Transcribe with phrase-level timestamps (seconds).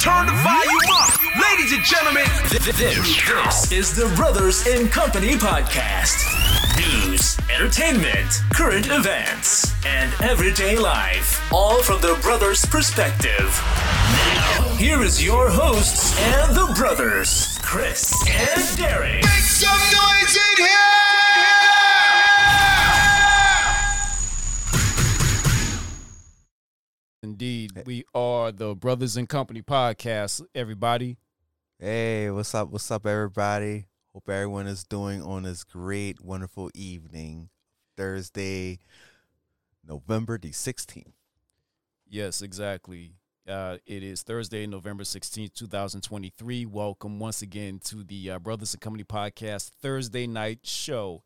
[0.00, 1.10] Turn the volume up.
[1.42, 6.22] Ladies and gentlemen, This, this is the Brothers in Company podcast.
[6.76, 11.42] News, entertainment, current events, and everyday life.
[11.52, 13.60] All from the brothers' perspective.
[14.34, 19.14] Now, here is your hosts and the brothers, Chris and Derek.
[19.24, 20.77] make some noise in here.
[27.32, 30.40] Indeed, we are the Brothers in Company podcast.
[30.54, 31.18] Everybody,
[31.78, 32.70] Hey, what's up?
[32.70, 33.84] What's up, everybody?
[34.14, 37.50] Hope everyone is doing on this great, wonderful evening,
[37.98, 38.78] Thursday,
[39.86, 41.12] November the 16th.
[42.08, 43.12] yes, exactly.
[43.46, 46.64] Uh, it is Thursday, November sixteenth, two thousand twenty-three.
[46.64, 51.22] Welcome once again to the uh, Brothers in Company podcast Thursday night show.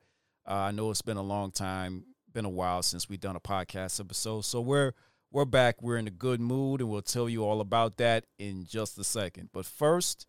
[0.48, 3.40] Uh, I know it's been a long time, been a while since we've done a
[3.40, 4.94] podcast episode, so we're
[5.32, 5.82] we're back.
[5.82, 9.04] We're in a good mood, and we'll tell you all about that in just a
[9.04, 9.48] second.
[9.52, 10.26] But first,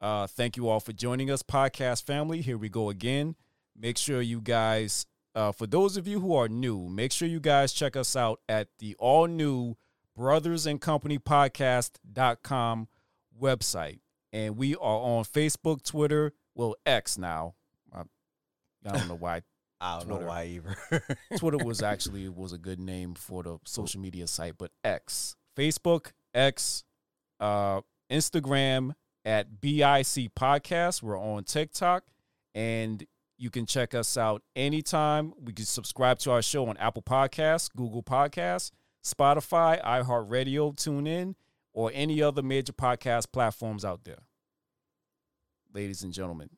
[0.00, 2.42] Uh, thank you all for joining us, podcast family.
[2.42, 3.36] Here we go again.
[3.74, 7.40] Make sure you guys, uh, for those of you who are new, make sure you
[7.40, 9.76] guys check us out at the all new
[10.14, 12.88] Brothers in Company Podcast.com
[13.40, 14.00] website.
[14.30, 17.54] And we are on Facebook, Twitter, well, X now.
[17.90, 18.00] I,
[18.84, 19.40] I don't know why.
[19.98, 20.20] Don't Twitter.
[20.22, 20.76] know why either.
[21.38, 26.12] Twitter was actually was a good name for the social media site, but X, Facebook,
[26.32, 26.84] X,
[27.40, 28.92] uh, Instagram
[29.24, 31.02] at BIC Podcast.
[31.02, 32.04] We're on TikTok,
[32.54, 33.04] and
[33.36, 35.32] you can check us out anytime.
[35.42, 38.70] We can subscribe to our show on Apple Podcasts, Google Podcasts,
[39.04, 41.34] Spotify, iHeartRadio, TuneIn,
[41.72, 44.22] or any other major podcast platforms out there.
[45.72, 46.50] Ladies and gentlemen.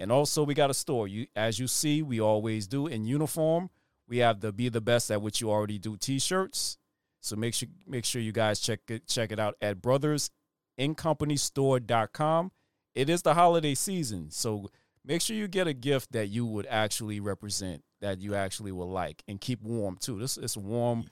[0.00, 1.06] And also, we got a store.
[1.06, 3.70] You, as you see, we always do in uniform.
[4.08, 6.78] We have the "Be the Best at What You Already Do" T-shirts.
[7.20, 12.52] So make sure make sure you guys check it check it out at brothersincompany.store.com.
[12.94, 14.70] It is the holiday season, so
[15.04, 18.90] make sure you get a gift that you would actually represent, that you actually will
[18.90, 20.18] like, and keep warm too.
[20.18, 21.04] This is warm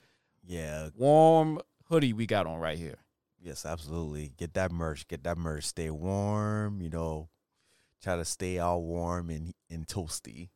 [0.43, 2.97] yeah, warm hoodie we got on right here.
[3.39, 4.33] yes, absolutely.
[4.35, 5.07] Get that merch.
[5.07, 5.65] Get that merch.
[5.65, 7.29] Stay warm, you know,
[8.01, 10.49] try to stay all warm and, and toasty.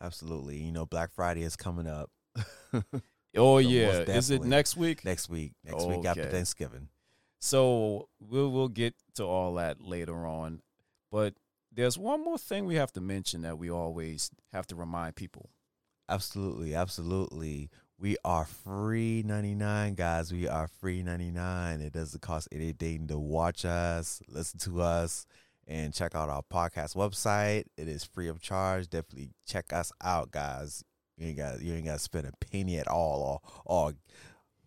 [0.00, 0.58] Absolutely.
[0.58, 2.10] You know, Black Friday is coming up
[3.36, 5.04] Oh yeah, is it next week?
[5.04, 5.52] next week.
[5.64, 6.88] Next week after Thanksgiving.
[7.38, 10.62] So we'll we'll get to all that later on.
[11.12, 11.34] But
[11.72, 15.50] there's one more thing we have to mention that we always have to remind people.
[16.08, 17.70] Absolutely, absolutely.
[17.98, 20.30] We are free 99, guys.
[20.30, 21.80] We are free 99.
[21.80, 25.26] It doesn't cost anything to watch us, listen to us,
[25.66, 27.64] and check out our podcast website.
[27.76, 28.88] It is free of charge.
[28.88, 30.84] Definitely check us out, guys.
[31.16, 33.94] You ain't got you ain't got to spend a penny at all, or or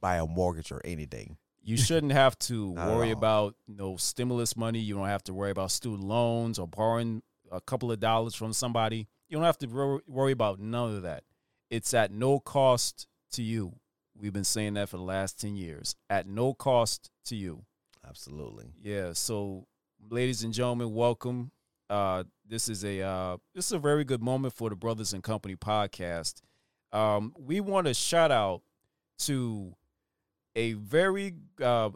[0.02, 1.38] buy a mortgage or anything.
[1.64, 4.80] You shouldn't have to worry about no stimulus money.
[4.80, 7.22] You don't have to worry about student loans or borrowing
[7.52, 9.08] a couple of dollars from somebody.
[9.28, 11.24] You don't have to worry about none of that.
[11.70, 13.74] It's at no cost to you.
[14.20, 15.96] We've been saying that for the last 10 years.
[16.10, 17.64] At no cost to you.
[18.08, 18.74] Absolutely.
[18.82, 19.14] Yeah.
[19.14, 19.68] So,
[20.08, 21.52] ladies and gentlemen, welcome.
[21.90, 25.22] Uh, this is a uh, this is a very good moment for the Brothers in
[25.22, 26.42] Company podcast.
[26.92, 28.62] Um, we want to shout out
[29.20, 29.76] to
[30.56, 31.90] a very uh,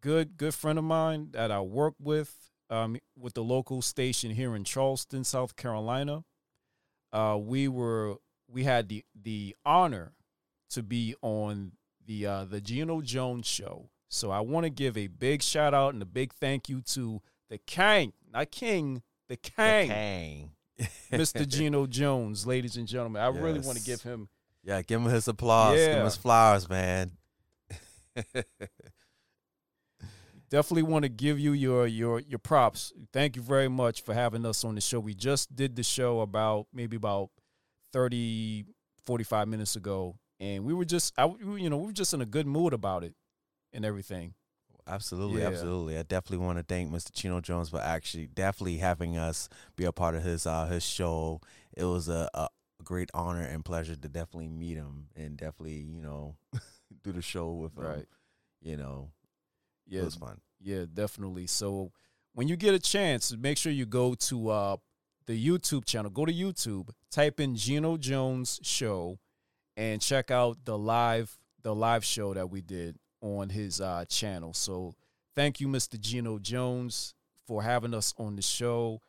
[0.00, 4.54] good good friend of mine that I work with um, with the local station here
[4.56, 6.24] in Charleston, South Carolina.
[7.12, 8.16] Uh, we were
[8.48, 10.12] we had the the honor
[10.70, 11.72] to be on
[12.04, 13.88] the uh, the Geno Jones show.
[14.08, 17.22] So I want to give a big shout out and a big thank you to
[17.52, 20.50] the King, not King, the King, Kang.
[21.12, 21.46] Mr.
[21.46, 23.20] Geno Jones, ladies and gentlemen.
[23.20, 24.30] I really want to give him
[24.64, 25.76] Yeah, give him his applause.
[25.76, 27.12] Give him his flowers, man.
[30.48, 32.94] definitely want to give you your your your props.
[33.12, 34.98] Thank you very much for having us on the show.
[34.98, 37.28] We just did the show about maybe about
[37.92, 38.64] 30
[39.04, 42.26] 45 minutes ago and we were just I you know, we were just in a
[42.26, 43.14] good mood about it
[43.74, 44.32] and everything.
[44.86, 45.48] Absolutely, Yeah.
[45.48, 45.96] absolutely.
[45.98, 47.12] I definitely want to thank Mr.
[47.12, 51.40] Geno Jones for actually definitely having us be a part of his uh his show.
[51.76, 52.48] It was a, a
[52.84, 56.36] great honor and pleasure to definitely meet him and definitely, you know,
[57.04, 57.84] do the show with him.
[57.84, 58.06] Right.
[58.60, 59.10] You know,
[59.86, 60.40] yeah, it was fun.
[60.60, 61.46] Yeah, definitely.
[61.46, 61.92] So
[62.34, 64.76] when you get a chance, make sure you go to uh,
[65.26, 66.10] the YouTube channel.
[66.10, 69.18] Go to YouTube, type in Geno Jones Show,
[69.76, 74.52] and check out the live the live show that we did on his uh, channel.
[74.52, 74.94] So
[75.34, 75.98] thank you, Mr.
[75.98, 77.14] Geno Jones,
[77.46, 79.00] for having us on the show.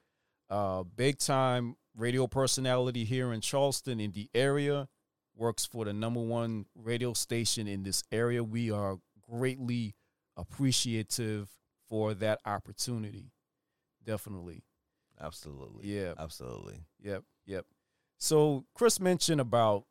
[0.50, 4.88] Uh, big time radio personality here in Charleston in the area.
[5.36, 8.44] Works for the number one radio station in this area.
[8.44, 8.98] We are
[9.30, 9.96] greatly
[10.38, 11.50] appreciative
[11.90, 13.32] for that opportunity.
[14.06, 14.64] Definitely.
[15.20, 15.88] Absolutely.
[15.88, 16.14] Yeah.
[16.18, 16.86] Absolutely.
[17.02, 17.24] Yep.
[17.46, 17.66] Yep.
[18.18, 19.86] So Chris mentioned about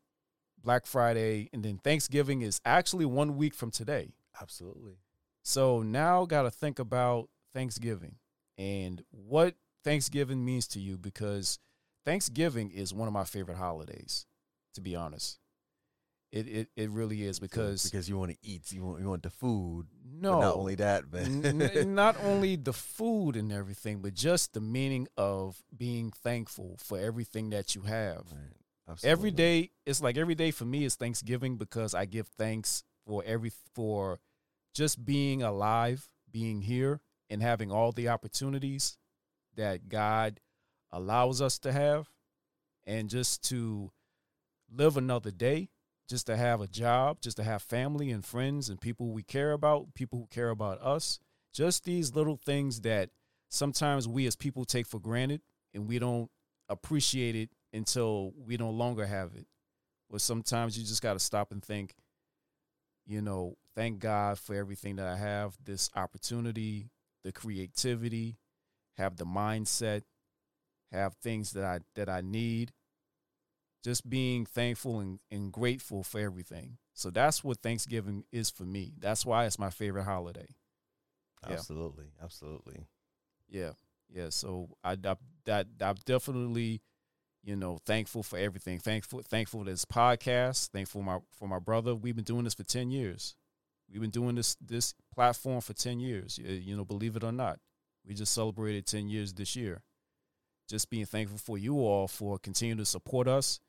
[0.62, 4.12] Black Friday and then Thanksgiving is actually one week from today.
[4.41, 4.94] Absolutely.
[5.43, 8.17] So now got to think about Thanksgiving
[8.56, 9.55] and what
[9.85, 11.59] Thanksgiving means to you because
[12.05, 14.26] Thanksgiving is one of my favorite holidays,
[14.75, 15.38] to be honest.
[16.31, 19.23] It it, it really is because because you want to eat, you want you want
[19.23, 19.87] the food.
[20.19, 24.61] no, not only that, but n- not only the food and everything, but just the
[24.61, 28.25] meaning of being thankful for everything that you have.
[28.32, 28.56] Right.
[28.88, 29.31] Every Absolutely.
[29.31, 33.52] day, it's like every day for me is Thanksgiving because I give thanks for every
[33.75, 34.20] for
[34.75, 37.00] just being alive, being here,
[37.31, 38.99] and having all the opportunities
[39.56, 40.40] that God
[40.90, 42.08] allows us to have,
[42.87, 43.93] and just to
[44.70, 45.69] live another day,
[46.08, 49.52] just to have a job, just to have family and friends and people we care
[49.52, 51.19] about, people who care about us.
[51.52, 53.11] Just these little things that
[53.49, 55.43] sometimes we as people take for granted
[55.75, 56.31] and we don't
[56.69, 59.47] appreciate it until we no longer have it.
[60.11, 61.95] But sometimes you just got to stop and think,
[63.07, 66.91] you know, thank God for everything that I have, this opportunity,
[67.25, 68.37] the creativity,
[68.97, 70.03] have the mindset,
[70.91, 72.73] have things that I that I need.
[73.83, 76.79] Just being thankful and, and grateful for everything.
[76.95, 78.93] So that's what Thanksgiving is for me.
[78.99, 80.47] That's why it's my favorite holiday.
[81.49, 81.55] yeah.
[81.55, 82.13] Absolutely.
[82.23, 82.87] Absolutely.
[83.49, 83.73] Yeah,
[84.09, 84.29] yeah.
[84.29, 85.17] So I, I
[85.47, 86.81] that I'm definitely,
[87.43, 88.79] you know, thankful for everything.
[88.79, 90.71] Thankful, thankful for this podcast.
[90.71, 91.94] Thankful for my for my brother.
[91.94, 93.37] We've been doing this for ten years.
[93.91, 96.39] We've been doing this this platform for ten years.
[96.39, 97.59] You, know, believe it or not,
[98.06, 99.83] we just celebrated ten years this year.
[100.69, 103.61] Just being thankful for you all for continuing to support us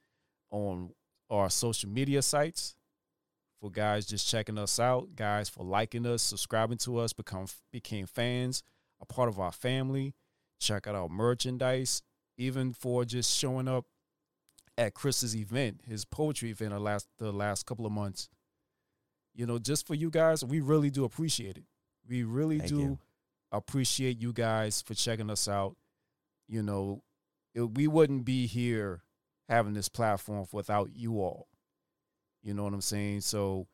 [0.52, 0.92] on
[1.30, 2.76] our social media sites.
[3.60, 8.06] For guys just checking us out, guys for liking us, subscribing to us, become became
[8.06, 8.62] fans
[9.04, 10.16] a part of our family.
[10.60, 12.02] Check out our merchandise,
[12.38, 13.86] even for just showing up
[14.78, 18.30] at Chris's event, his poetry event, the last the last couple of months.
[19.36, 21.64] You know, just for you guys, we really do appreciate it.
[22.08, 23.00] We really Thank do you.
[23.52, 25.76] appreciate you guys for checking us out.
[26.48, 27.04] You know,
[27.56, 29.02] it, we wouldn't be here
[29.50, 31.48] having this platform without you all.
[32.44, 33.22] You know what I'm saying?
[33.22, 33.68] So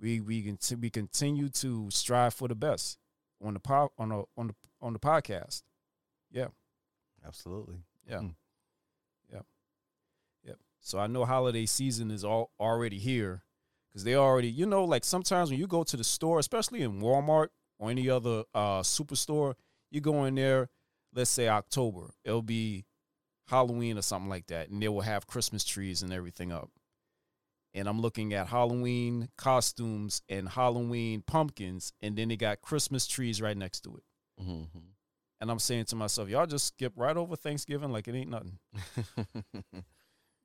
[0.00, 2.98] we we can we continue to strive for the best
[3.44, 5.62] on the po- on the on the on the podcast.
[6.30, 6.48] Yeah,
[7.26, 7.76] absolutely.
[8.08, 8.18] Yeah.
[8.18, 8.34] Mm.
[9.32, 9.46] Yep.
[10.44, 10.56] Yep.
[10.80, 13.42] So I know holiday season is all already here
[13.88, 17.00] because they already, you know, like sometimes when you go to the store, especially in
[17.00, 19.54] Walmart or any other uh, superstore,
[19.90, 20.70] you go in there,
[21.14, 22.86] let's say October, it'll be
[23.48, 26.70] Halloween or something like that, and they will have Christmas trees and everything up.
[27.74, 33.40] And I'm looking at Halloween costumes and Halloween pumpkins, and then they got Christmas trees
[33.40, 34.42] right next to it.
[34.42, 34.78] Mm-hmm.
[35.42, 38.58] And I'm saying to myself, y'all just skip right over Thanksgiving like it ain't nothing.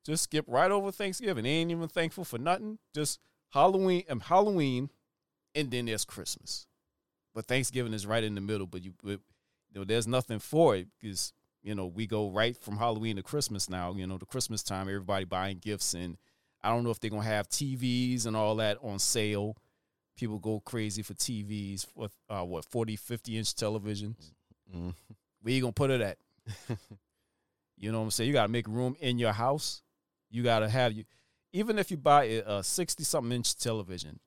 [0.03, 1.44] Just skip right over Thanksgiving.
[1.44, 2.79] They ain't even thankful for nothing.
[2.95, 4.89] Just Halloween and Halloween,
[5.53, 6.65] and then there's Christmas.
[7.35, 8.65] But Thanksgiving is right in the middle.
[8.65, 9.19] But you, but,
[9.69, 13.21] you know, there's nothing for it because you know we go right from Halloween to
[13.21, 13.93] Christmas now.
[13.93, 16.17] You know, the Christmas time, everybody buying gifts, and
[16.63, 19.57] I don't know if they're gonna have TVs and all that on sale.
[20.15, 24.31] People go crazy for TVs with uh, what 40, 50 inch televisions.
[24.75, 24.93] Mm.
[25.41, 26.17] Where you gonna put it at?
[27.79, 28.27] You know what I'm saying?
[28.27, 29.83] You gotta make room in your house.
[30.31, 31.03] You gotta have you,
[31.53, 34.19] even if you buy a sixty something inch television,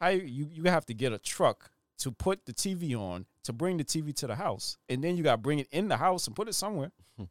[0.00, 3.52] how you, you you have to get a truck to put the TV on to
[3.52, 6.26] bring the TV to the house, and then you gotta bring it in the house
[6.26, 6.90] and put it somewhere.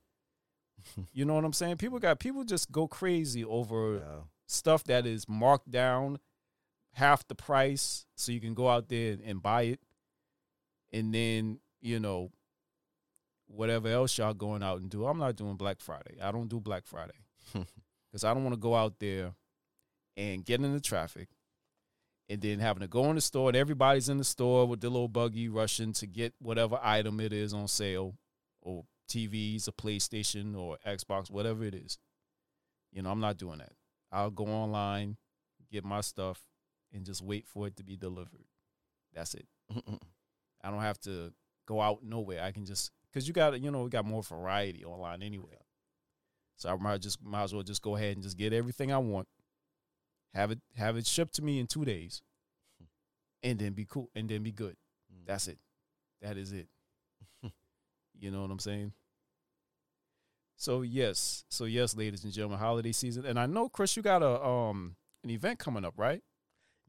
[1.13, 1.77] you know what I'm saying?
[1.77, 4.21] People got people just go crazy over Yeah.
[4.45, 6.19] stuff that is marked down
[6.93, 9.79] half the price so you can go out there and, and buy it
[10.93, 12.29] and then you know
[13.47, 16.59] whatever else y'all going out and do i'm not doing black friday i don't do
[16.59, 17.13] black friday
[17.53, 19.33] because i don't want to go out there
[20.17, 21.29] and get in the traffic
[22.27, 24.89] and then having to go in the store and everybody's in the store with the
[24.89, 28.15] little buggy rushing to get whatever item it is on sale
[28.61, 31.99] or tvs a playstation or xbox whatever it is
[32.91, 33.73] you know i'm not doing that
[34.15, 35.17] I'll go online,
[35.69, 36.41] get my stuff,
[36.93, 38.45] and just wait for it to be delivered.
[39.13, 39.45] That's it.
[40.63, 41.33] I don't have to
[41.67, 42.41] go out nowhere.
[42.41, 45.57] I can just because you got you know we got more variety online anyway.
[46.57, 48.97] So I might just might as well just go ahead and just get everything I
[48.97, 49.27] want,
[50.33, 52.21] have it have it shipped to me in two days,
[53.43, 54.75] and then be cool and then be good.
[55.25, 55.59] That's it.
[56.21, 56.67] That is it.
[58.19, 58.91] you know what I'm saying?
[60.57, 64.23] So yes, so yes, ladies and gentlemen, holiday season, and I know Chris, you got
[64.23, 66.21] a um an event coming up, right?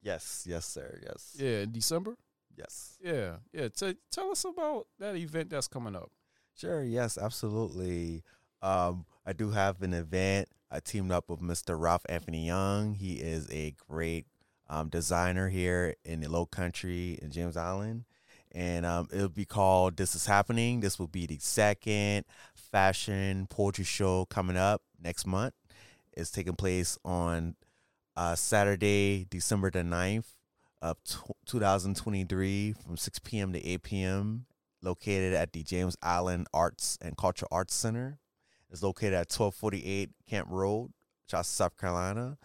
[0.02, 0.98] Yes, yes, sir.
[1.04, 1.36] Yes.
[1.38, 2.16] Yeah, in December.
[2.56, 2.96] Yes.
[3.02, 3.68] Yeah, yeah.
[3.68, 6.10] T- tell us about that event that's coming up.
[6.58, 6.82] Sure.
[6.82, 7.18] Yes.
[7.18, 8.22] Absolutely.
[8.62, 10.48] Um, I do have an event.
[10.70, 11.78] I teamed up with Mr.
[11.78, 12.94] Ralph Anthony Young.
[12.94, 14.26] He is a great
[14.68, 18.04] um, designer here in the Low Country in James Island,
[18.52, 23.84] and um, it'll be called "This Is Happening." This will be the second fashion poetry
[23.84, 25.54] show coming up next month.
[26.16, 27.54] It's taking place on
[28.16, 30.26] uh, Saturday, December the 9th
[30.82, 33.52] of t- 2023 from 6 p.m.
[33.52, 34.46] to 8 p.m.
[34.86, 38.18] located at the James Island Arts and Cultural Arts Center.
[38.70, 40.92] It's located at 1248 Camp Road,
[41.28, 42.38] Charleston, South Carolina.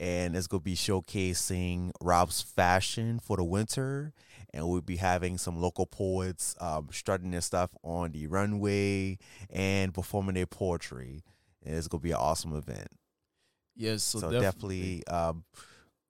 [0.00, 4.12] And it's going to be showcasing Rob's fashion for the winter.
[4.52, 9.18] And we'll be having some local poets um, strutting their stuff on the runway
[9.50, 11.22] and performing their poetry.
[11.64, 12.88] And it's going to be an awesome event.
[13.76, 15.44] Yes, so, So, def- definitely um,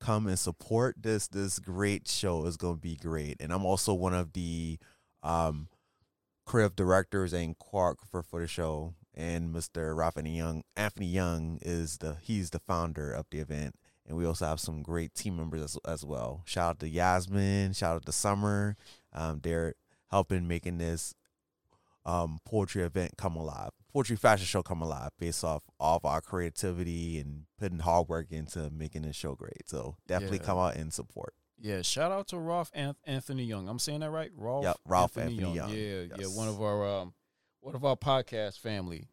[0.00, 2.47] come and support this this great show.
[2.47, 3.37] It's going to be great.
[3.41, 4.79] And I'm also one of the
[5.23, 5.69] um,
[6.45, 8.95] creative directors and choreographer for the show.
[9.17, 10.05] And Mr.
[10.05, 13.77] Anthony Young, Anthony Young is the he's the founder of the event.
[14.07, 16.43] And we also have some great team members as, as well.
[16.45, 17.73] Shout out to Yasmin.
[17.73, 18.77] Shout out to Summer.
[19.13, 19.75] Um, they're
[20.11, 21.15] helping making this
[22.05, 27.19] um, poetry event come alive, poetry fashion show come alive, based off of our creativity
[27.19, 29.63] and putting hard work into making this show great.
[29.67, 30.45] So definitely Yeah.
[30.45, 31.33] come out and support.
[31.58, 33.68] Yeah, shout out to Ralph Anthony Young.
[33.68, 34.64] I'm saying that right, Ralph.
[34.64, 35.70] Yep, Ralph Anthony Young.
[35.70, 36.37] Yeah, yeah, Yes.
[36.37, 37.14] one of our um,
[37.61, 39.08] one of our podcast family.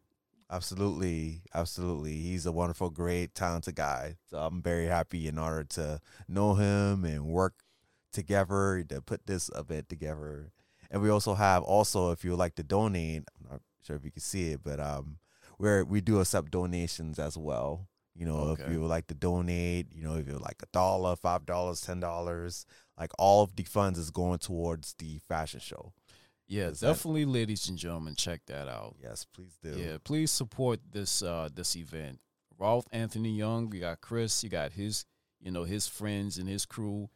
[0.50, 2.12] Absolutely, absolutely.
[2.12, 4.16] He's a wonderful, great, talented guy.
[4.28, 7.54] So I'm very happy in order to know him and work
[8.12, 10.52] together to put this event together.
[10.90, 14.04] And we also have also if you would like to donate, I'm not sure if
[14.04, 15.16] you can see it, but um
[15.56, 17.88] where we do accept donations as well.
[18.14, 21.16] You know, if you would like to donate, you know, if you're like a dollar,
[21.16, 22.66] five dollars, ten dollars,
[22.98, 25.92] like all of the funds is going towards the fashion show.
[26.46, 28.96] Yeah, Is that- definitely, ladies and gentlemen, check that out.
[29.02, 29.70] Yes, please do.
[29.78, 32.20] Yeah, please support this uh this event.
[32.58, 35.06] Ralph Anthony Young, we got Chris, you got his,
[35.40, 37.08] you know, his friends and his crew.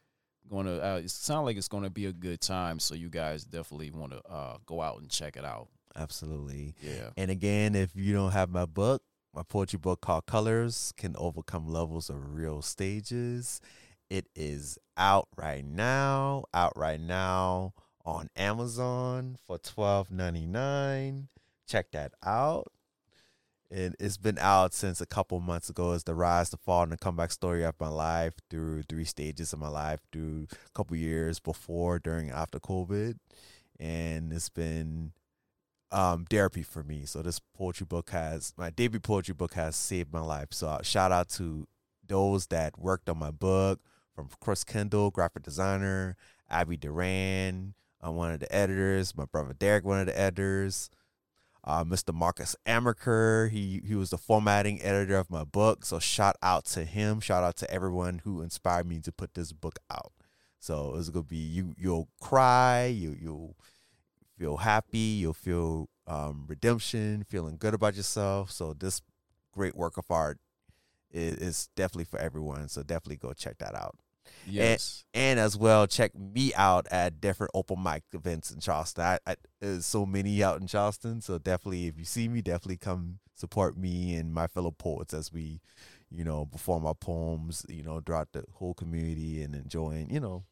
[0.48, 2.78] Going to, uh, it sounds like it's going to be a good time.
[2.78, 5.68] So you guys definitely want to uh go out and check it out.
[5.94, 6.74] Absolutely.
[6.82, 9.02] Yeah, And again, if you don't have my book,
[9.36, 13.60] my poetry book called Colors Can Overcome Levels of Real Stages,
[14.08, 21.28] it is out right now, out right now on Amazon for twelve ninety nine.
[21.68, 22.72] Check that out.
[23.70, 25.92] And it's been out since a couple months ago.
[25.92, 29.52] It's the rise, the fall, and the comeback story of my life through three stages
[29.52, 33.18] of my life through a couple years before, during, after COVID.
[33.78, 35.12] And it's been
[35.92, 37.04] um, therapy for me.
[37.04, 40.48] So this poetry book has my debut poetry book has saved my life.
[40.50, 41.66] So uh, shout out to
[42.06, 43.80] those that worked on my book,
[44.14, 46.16] from Chris Kendall, graphic designer,
[46.48, 47.74] Abby Duran,
[48.04, 50.90] uh, one of the editors, my brother Derek, one of the editors.
[51.68, 52.14] Uh, Mr.
[52.14, 55.84] Marcus Amaker, he he was the formatting editor of my book.
[55.84, 57.18] So shout out to him.
[57.18, 60.12] Shout out to everyone who inspired me to put this book out.
[60.60, 61.74] So it's gonna be you.
[61.76, 62.86] You'll cry.
[62.86, 63.56] You you'll
[64.38, 64.98] feel happy.
[64.98, 68.50] You'll feel um, redemption, feeling good about yourself.
[68.50, 69.02] So this
[69.52, 70.38] great work of art
[71.10, 72.68] is, is definitely for everyone.
[72.68, 73.96] So definitely go check that out.
[74.44, 79.04] yes, And as well, check me out at different open mic events in Charleston.
[79.04, 81.20] I, I, there's so many out in Charleston.
[81.20, 85.32] So definitely, if you see me, definitely come support me and my fellow poets as
[85.32, 85.60] we,
[86.10, 90.44] you know, perform our poems, you know, throughout the whole community and enjoying, you know,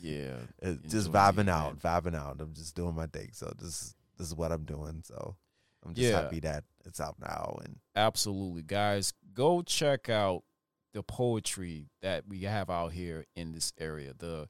[0.00, 0.36] yeah.
[0.88, 1.48] just vibing event.
[1.50, 2.36] out, vibing out.
[2.40, 3.30] I'm just doing my thing.
[3.32, 5.02] So this this is what I'm doing.
[5.04, 5.36] So
[5.84, 6.22] I'm just Yeah.
[6.22, 7.58] happy that it's out now.
[7.64, 9.12] And Absolutely, guys.
[9.32, 10.42] Go check out
[10.92, 14.12] the poetry that we have out here in this area.
[14.16, 14.48] The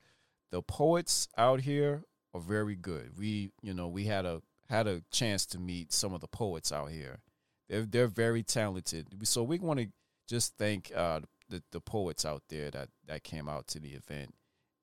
[0.51, 2.03] the poets out here
[2.35, 3.17] are very good.
[3.19, 6.73] We, you know, we had a had a chance to meet some of the poets
[6.73, 7.21] out here.
[7.69, 9.07] They're they're very talented.
[9.25, 9.89] So we want to
[10.29, 14.35] just thank uh, the the poets out there that that came out to the event.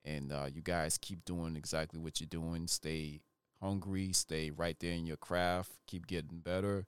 [0.08, 2.66] And uh, you guys keep doing exactly what you're doing.
[2.66, 3.20] Stay
[3.60, 4.12] hungry.
[4.12, 5.72] Stay right there in your craft.
[5.86, 6.86] Keep getting better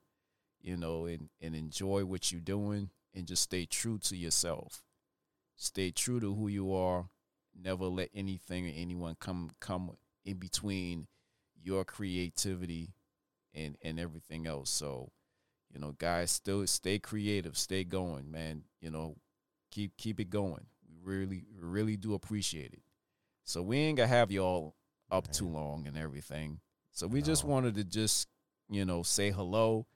[0.61, 4.83] you know, and, and enjoy what you're doing and just stay true to yourself.
[5.55, 7.09] Stay true to who you are.
[7.59, 9.91] Never let anything or anyone come come
[10.25, 11.07] in between
[11.61, 12.93] your creativity
[13.53, 14.69] and and everything else.
[14.69, 15.11] So,
[15.73, 18.63] you know, guys, still stay creative, stay going, man.
[18.79, 19.17] You know,
[19.69, 20.65] keep keep it going.
[20.87, 22.81] We really really do appreciate it.
[23.51, 24.75] So we ain't gonna have y'all
[25.11, 26.61] up too long and everything.
[26.93, 28.29] So we just wanted to just,
[28.69, 29.87] you know, say hello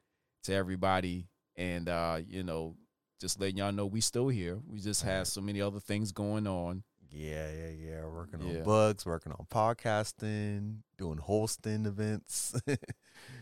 [0.43, 2.75] to everybody and uh, you know,
[3.21, 4.59] just letting y'all know we still here.
[4.67, 5.27] We just have Right.
[5.27, 6.83] so many other things going on.
[7.09, 8.05] yeah, yeah, yeah.
[8.05, 8.57] Working Yeah.
[8.57, 12.53] on books, working on podcasting, doing hosting events.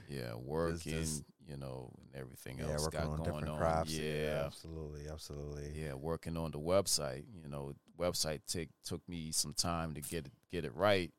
[0.08, 3.84] Yeah, working, just- you know, and everything yeah, else working got on going on.
[3.84, 3.92] crafts.
[3.92, 5.72] Yeah, absolutely, absolutely.
[5.76, 7.26] yeah, working on the website.
[7.42, 11.12] You know, website take took me some time to get it get it right,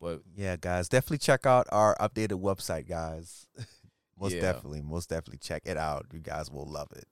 [0.00, 3.46] but Yeah, guys, definitely check out our updated website, guys.
[4.20, 4.40] most Yeah.
[4.40, 6.06] definitely, most definitely check it out.
[6.12, 7.06] You guys will love it.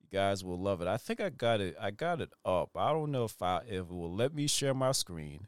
[0.00, 0.88] you guys will love it.
[0.88, 1.76] I think I got it.
[1.80, 2.70] I got it up.
[2.76, 5.46] I don't know if I if it will let me share my screen.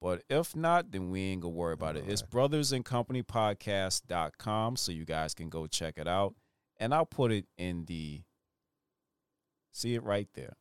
[0.00, 2.04] But if not, then we ain't gonna worry about it.
[2.06, 2.52] It's Alright.
[2.52, 6.34] brothersincompanypodcast.com, so you guys can go check it out.
[6.78, 8.22] And I'll put it in the
[9.72, 10.54] see it right there.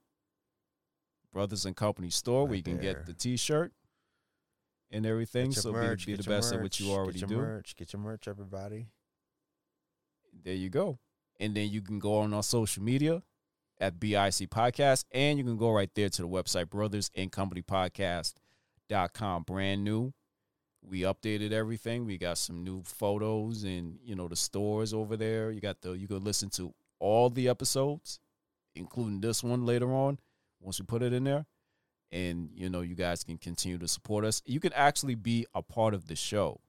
[1.32, 2.96] Brothers in Company store where you can there.
[2.96, 3.74] get the t shirt
[4.90, 5.52] and everything.
[5.52, 7.38] So be, merch, be the get your best at what you merch, already get do.
[7.38, 8.88] Merch, get your merch, everybody.
[10.44, 10.98] There you go.
[11.40, 13.22] And then you can go on our social media
[13.80, 15.06] at BIC Podcast.
[15.12, 17.62] And you can go right there to the website, Brothers in Company
[18.90, 19.44] Podcast.com.
[19.44, 20.14] Brand new.
[20.82, 22.06] We updated everything.
[22.06, 25.52] We got some new photos and you know the stores over there.
[25.52, 28.20] You got the you can listen to all the episodes,
[28.76, 30.20] including this one later on,
[30.62, 31.46] once we put it in there.
[32.12, 34.42] And you know, you guys can continue to support us.
[34.46, 36.62] You can actually be a part of the show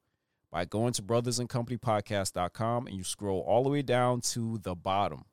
[0.51, 5.27] by going to brothersincompanypodcast.com and you scroll all the way down to the bottom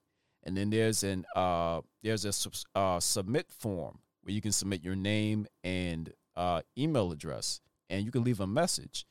[0.44, 4.96] and then there's an uh there's a uh, submit form where you can submit your
[4.96, 9.06] name and uh, email address and you can leave a message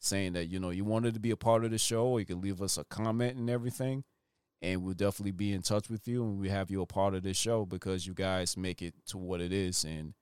[0.00, 2.26] saying that you know you wanted to be a part of the show or you
[2.26, 4.04] can leave us a comment and everything
[4.60, 7.22] and we'll definitely be in touch with you and we have you a part of
[7.22, 10.14] this show because you guys make it to what it is and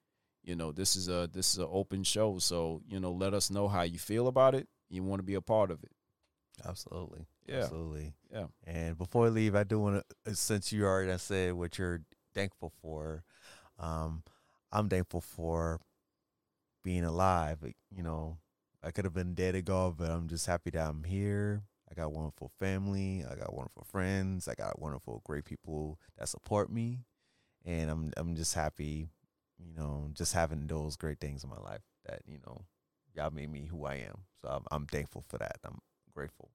[0.44, 3.50] you know this is a this is an open show so you know let us
[3.50, 5.92] know how you feel about it you want to be a part of it
[6.66, 7.26] Absolutely.
[7.46, 7.62] Yeah.
[7.62, 8.12] Absolutely.
[8.32, 8.46] Yeah.
[8.66, 12.02] And before I leave, I do want to, since you already said what you're
[12.34, 13.24] thankful for,
[13.78, 14.22] um,
[14.70, 15.80] I'm thankful for
[16.82, 17.58] being alive.
[17.90, 18.38] You know,
[18.82, 21.62] I could have been dead ago, but I'm just happy that I'm here.
[21.90, 23.24] I got wonderful family.
[23.30, 24.48] I got wonderful friends.
[24.48, 27.00] I got wonderful, great people that support me,
[27.64, 29.10] and I'm I'm just happy,
[29.58, 32.62] you know, just having those great things in my life that you know,
[33.14, 34.22] y'all made me who I am.
[34.40, 35.58] So I'm, I'm thankful for that.
[35.64, 35.78] I'm
[36.14, 36.50] grateful.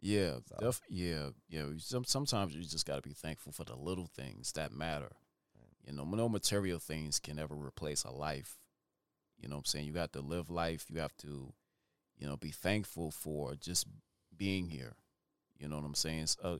[0.00, 1.66] Yeah, So- def- yeah, yeah.
[1.78, 5.12] Some sometimes you just got to be thankful for the little things that matter.
[5.86, 8.56] You know, no material things can ever replace a life.
[9.42, 9.86] You know what I'm saying?
[9.86, 10.86] You got to live life.
[10.88, 11.52] You have to,
[12.16, 13.86] you know, be thankful for just
[14.34, 14.94] being here.
[15.58, 16.28] You know what I'm saying?
[16.28, 16.58] So, uh,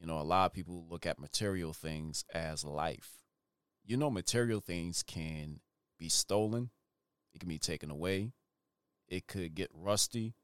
[0.00, 3.24] you know, a lot of people look at material things as life.
[3.84, 5.60] You know, material things can
[5.98, 6.70] be stolen.
[7.34, 8.32] It can be taken away.
[9.08, 10.34] It could get rusty.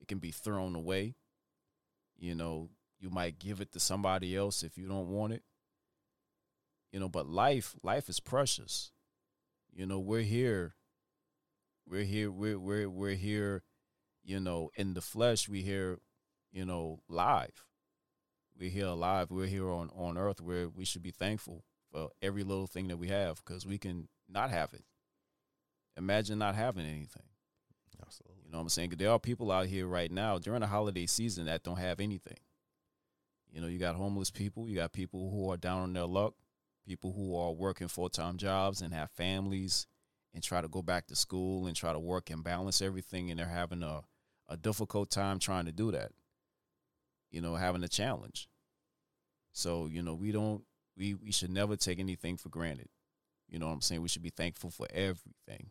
[0.00, 1.14] It can be thrown away.
[2.18, 5.42] You know, you might give it to somebody else if you don't want it.
[6.92, 8.90] You know, but life, life is precious.
[9.72, 10.74] You know, we're here.
[11.86, 12.30] We're here.
[12.30, 13.62] We're we're we're here.
[14.24, 15.98] You know, in the flesh, we here.
[16.52, 17.64] You know, live.
[18.58, 19.30] We're here alive.
[19.30, 22.98] We're here on on earth where we should be thankful for every little thing that
[22.98, 24.84] we have because we can not have it.
[25.96, 27.24] Imagine not having anything.
[28.04, 28.42] Absolutely.
[28.44, 31.06] You know what I'm saying there are people out here right now during the holiday
[31.06, 32.38] season that don't have anything.
[33.50, 36.34] You know, you got homeless people, you got people who are down on their luck,
[36.86, 39.86] people who are working full time jobs and have families
[40.34, 43.38] and try to go back to school and try to work and balance everything, and
[43.38, 44.02] they're having a,
[44.48, 46.12] a difficult time trying to do that.
[47.30, 48.48] You know, having a challenge.
[49.52, 50.62] So, you know, we don't
[50.96, 52.88] we we should never take anything for granted.
[53.48, 54.02] You know what I'm saying?
[54.02, 55.70] We should be thankful for everything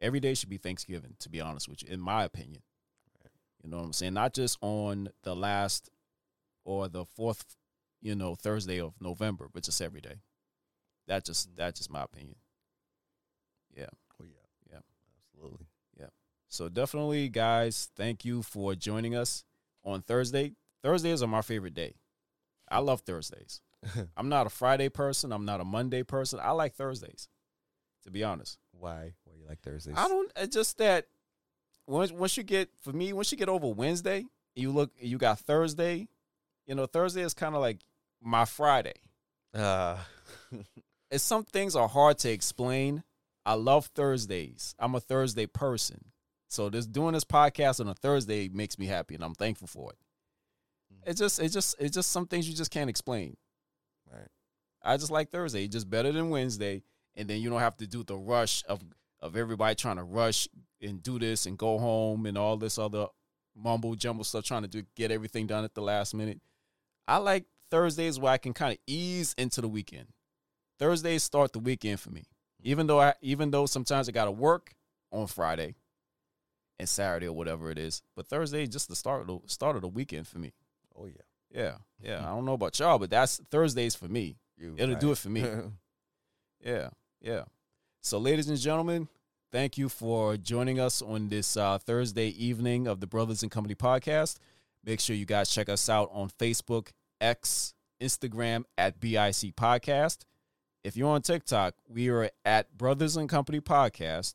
[0.00, 2.62] every day should be Thanksgiving, to be honest with you, in my opinion.
[3.62, 4.14] You know what I'm saying?
[4.14, 5.90] Not just on the last
[6.64, 7.56] or the fourth,
[8.00, 10.22] you know, Thursday of November, but just every day.
[11.06, 11.56] That just mm-hmm.
[11.58, 12.36] that's just my opinion.
[13.76, 13.86] Yeah.
[14.20, 14.72] Oh yeah.
[14.72, 14.78] Yeah.
[15.34, 15.66] Absolutely.
[15.98, 16.06] Yeah.
[16.48, 19.44] So definitely, guys, thank you for joining us
[19.84, 20.52] on Thursday.
[20.82, 21.94] Thursdays are my favorite day.
[22.70, 23.60] I love Thursdays.
[24.16, 25.32] I'm not a Friday person.
[25.32, 26.38] I'm not a Monday person.
[26.42, 27.28] I like Thursdays,
[28.04, 28.58] to be honest.
[28.72, 29.12] Why?
[29.24, 29.94] Why you like Thursdays?
[29.96, 30.30] I don't.
[30.36, 31.06] It's just that
[31.86, 34.90] once once you get for me, once you get over Wednesday, you look.
[34.98, 36.08] You got Thursday.
[36.66, 37.78] You know, Thursday is kind of like
[38.22, 38.94] my Friday.
[39.54, 39.96] Uh,
[41.10, 43.02] And some things are hard to explain.
[43.44, 44.74] I love Thursdays.
[44.78, 46.04] I'm a Thursday person.
[46.48, 49.92] So this doing this podcast on a Thursday makes me happy, and I'm thankful for
[49.92, 49.98] it.
[50.92, 51.10] Mm.
[51.10, 53.36] It's just, it's just, it's just some things you just can't explain.
[54.12, 54.28] right.
[54.82, 55.64] I just like Thursday.
[55.64, 56.82] It's just better than Wednesday.
[57.16, 58.80] And then you don't have to do the rush of
[59.20, 60.48] of everybody trying to rush
[60.80, 63.06] and do this and go home and all this other
[63.54, 66.40] mumble jumble stuff trying to do get everything done at the last minute.
[67.06, 70.06] I like Thursdays where I can kind of ease into the weekend.
[70.78, 72.24] Thursdays start the weekend for me.
[72.62, 74.74] Even though I, even though sometimes I got to work
[75.12, 75.74] on Friday
[76.78, 79.76] and Saturday or whatever it is, but Thursday is just the start of the start
[79.76, 80.52] of the weekend for me.
[80.96, 81.22] Oh yeah.
[81.52, 82.20] Yeah, yeah.
[82.24, 84.36] I don't know about y'all, but that's Thursdays for me.
[84.56, 85.44] You It'll do it for me.
[86.62, 86.90] Yeah,
[87.22, 87.44] yeah.
[88.02, 89.08] So, ladies and gentlemen,
[89.50, 93.74] thank you for joining us on this uh, Thursday evening of the Brothers in Company
[93.74, 94.36] podcast.
[94.84, 100.18] Make sure you guys check us out on Facebook, X, Instagram at BIC Podcast.
[100.82, 104.34] If you're on TikTok, we are at Brothers in Company Podcast.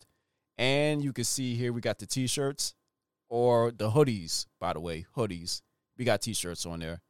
[0.57, 2.75] And you can see here we got the t shirts
[3.29, 5.61] or the hoodies, by the way, hoodies.
[5.97, 7.01] We got t shirts on there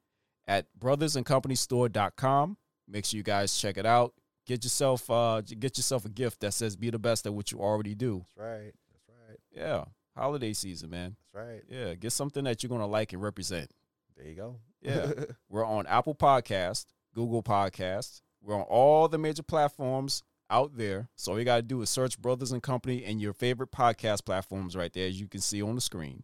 [0.47, 2.57] at brothersincompany.store.com.
[2.87, 4.13] Make sure you guys check it out.
[4.47, 7.59] Get yourself uh get yourself a gift that says be the best at what you
[7.59, 8.25] already do.
[8.37, 8.73] That's right.
[8.91, 9.39] That's right.
[9.51, 9.83] Yeah.
[10.15, 11.17] Holiday season, man.
[11.33, 11.63] That's right.
[11.69, 11.95] Yeah.
[11.95, 13.69] Get something that you're gonna like and represent.
[14.15, 14.59] There you go.
[14.81, 15.11] Yeah.
[15.49, 18.21] We're on Apple Podcast, Google Podcast.
[18.45, 21.09] We're on all the major platforms out there.
[21.15, 24.75] So all you gotta do is search Brothers in Company and your favorite podcast platforms
[24.75, 26.23] right there, as you can see on the screen.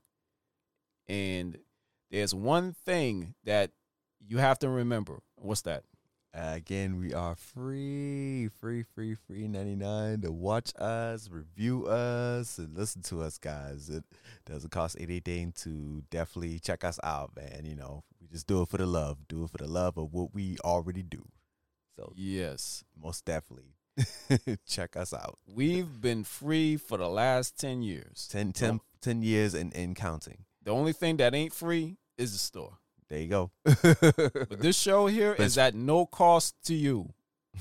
[1.09, 1.57] And
[2.11, 3.71] there's one thing that
[4.19, 5.19] you have to remember.
[5.35, 5.83] What's that?
[6.33, 13.01] Again, we are free, free, free, free 99 to watch us, review us, and listen
[13.03, 13.89] to us, guys.
[13.89, 14.05] It
[14.45, 17.65] doesn't cost anything to definitely check us out, man.
[17.65, 20.13] You know, we just do it for the love, do it for the love of
[20.13, 21.25] what we already do.
[21.97, 22.83] So, Yes.
[23.01, 23.75] most definitely
[24.67, 25.37] check us out.
[25.47, 28.27] We've been free for the last 10 years.
[28.31, 30.45] 10, 10, 10 years and, and counting.
[30.63, 32.77] The only thing that ain't free is the store.
[33.09, 33.51] There you go.
[33.65, 37.13] But this show here But is at no cost to you.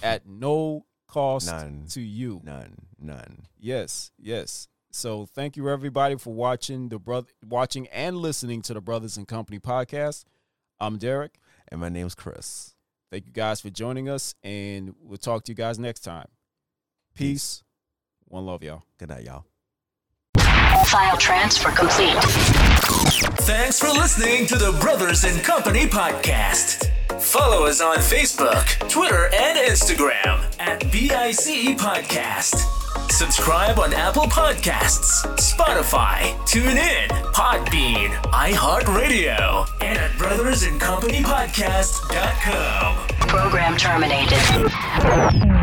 [0.02, 1.86] At no cost None.
[1.90, 2.40] to you.
[2.44, 3.46] none, none.
[3.58, 4.68] Yes, yes.
[4.92, 9.26] So thank you everybody for watching the brother watching and listening to the Brothers in
[9.26, 10.24] Company podcast.
[10.78, 11.38] I'm Derek.
[11.68, 12.74] And my name's Chris.
[13.10, 16.28] Thank you guys for joining us and we'll talk to you guys next time.
[17.14, 17.64] Peace.
[18.26, 18.84] One love y'all.
[18.98, 19.44] Good night, y'all.
[20.86, 22.16] File transfer complete.
[23.42, 26.90] Thanks for listening to the Brothers in Company podcast.
[27.20, 32.79] Follow us on Facebook, Twitter, and Instagram at BIC Podcast.
[33.10, 43.08] Subscribe on Apple Podcasts, Spotify, TuneIn, Podbean, iHeartRadio, and at brothersincompanypodcast.com.
[43.28, 45.59] Program terminated.